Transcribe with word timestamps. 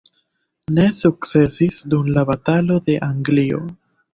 Ne 0.77 0.85
sukcesis 0.99 1.77
dum 1.95 2.09
la 2.17 2.25
batalo 2.33 2.81
de 2.89 2.99
Anglio. 3.11 3.63